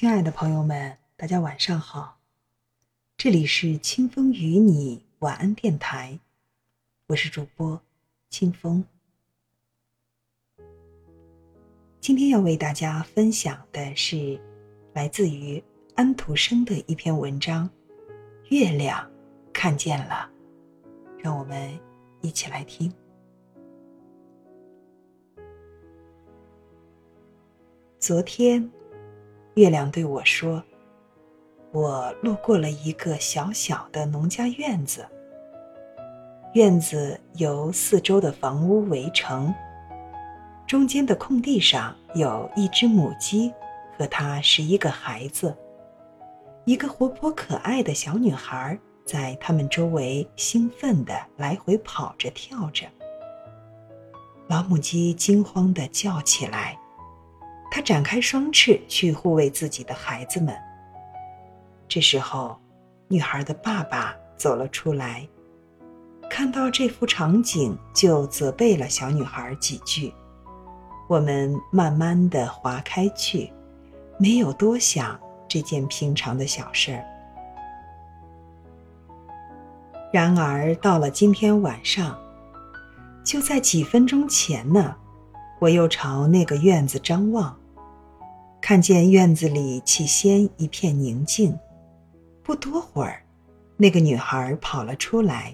[0.00, 2.18] 亲爱的朋友们，大家晚上好，
[3.18, 6.18] 这里是清风与你晚安电台，
[7.08, 7.78] 我是主播
[8.30, 8.82] 清风。
[12.00, 14.40] 今天要为大家分享的是
[14.94, 15.62] 来自于
[15.96, 17.68] 安徒生的一篇文章
[18.48, 19.06] 《月亮
[19.52, 20.30] 看见了》，
[21.22, 21.78] 让我们
[22.22, 22.90] 一起来听。
[27.98, 28.79] 昨天。
[29.54, 30.62] 月亮对我说
[31.72, 35.04] ：“我路过了一个小小的农家院子。
[36.54, 39.52] 院子由四周的房屋围成，
[40.68, 43.52] 中间的空地上有一只母鸡
[43.98, 45.54] 和它十一个孩子。
[46.64, 52.86] 一个活泼可爱的小女孩在他们周围兴奋地来回跑着跳着。
[54.46, 56.78] 老母鸡惊慌地叫起来。”
[57.70, 60.54] 他展开双翅去护卫自己的孩子们。
[61.88, 62.58] 这时候，
[63.08, 65.26] 女孩的爸爸走了出来，
[66.28, 70.12] 看到这幅场景，就责备了小女孩几句。
[71.08, 73.52] 我们慢慢的划开去，
[74.18, 77.04] 没有多想这件平常的小事儿。
[80.12, 82.16] 然而到了今天晚上，
[83.24, 84.94] 就在几分钟前呢，
[85.60, 87.56] 我又朝那个院子张望。
[88.70, 91.58] 看见院子里起先一片宁静，
[92.40, 93.20] 不多会儿，
[93.76, 95.52] 那个女孩跑了出来。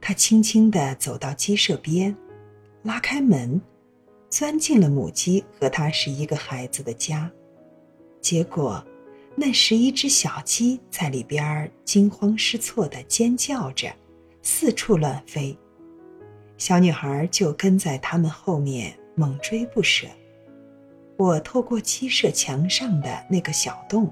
[0.00, 2.16] 她轻轻地走到鸡舍边，
[2.84, 3.60] 拉开门，
[4.28, 7.28] 钻进了母鸡和它十一个孩子的家。
[8.20, 8.80] 结果，
[9.34, 13.92] 那十一只小鸡在里边惊慌失措地尖叫着，
[14.40, 15.58] 四处乱飞。
[16.58, 20.06] 小女孩就跟在他们后面猛追不舍。
[21.20, 24.10] 我透过鸡舍墙上的那个小洞，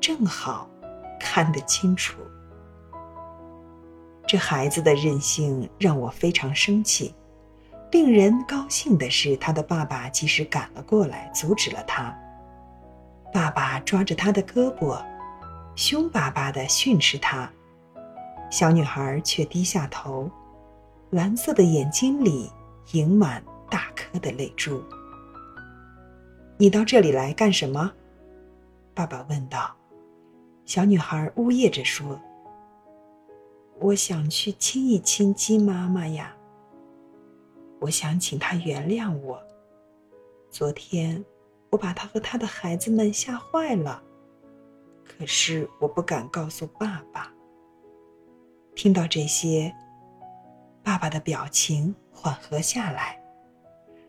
[0.00, 0.70] 正好
[1.18, 2.20] 看得清楚。
[4.28, 7.12] 这孩子的任性让我非常生气。
[7.90, 12.16] 令人高兴的是，他的爸爸及时赶了过来，阻止了他。
[13.32, 15.04] 爸爸抓着他的胳膊，
[15.74, 17.50] 凶巴巴地训斥他。
[18.52, 20.30] 小女孩却低下头，
[21.10, 22.48] 蓝色的眼睛里
[22.92, 24.80] 盈满大颗的泪珠。
[26.58, 27.92] 你到这里来干什么？
[28.94, 29.76] 爸爸问道。
[30.64, 32.18] 小女孩呜咽着说
[33.78, 36.34] ：“我想去亲一亲鸡妈妈呀。
[37.78, 39.38] 我想请她原谅我。
[40.50, 41.22] 昨天
[41.68, 44.02] 我把她和她的孩子们吓坏了，
[45.04, 47.30] 可是我不敢告诉爸爸。”
[48.74, 49.70] 听到这些，
[50.82, 53.22] 爸爸的表情缓和下来。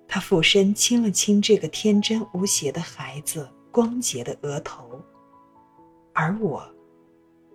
[0.07, 5.01] 他俯身亲了亲这个天真无邪的孩子光洁的额头，
[6.13, 6.67] 而我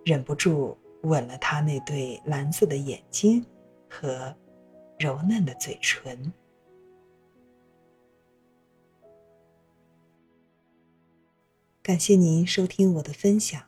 [0.05, 3.45] 忍不住吻了他那对蓝色的眼睛
[3.89, 4.33] 和
[4.99, 6.31] 柔嫩的嘴唇。
[11.81, 13.61] 感谢您收听我的分享，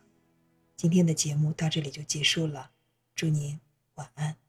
[0.77, 2.71] 今天的节目到这里就结束了，
[3.13, 3.59] 祝您
[3.95, 4.44] 晚安。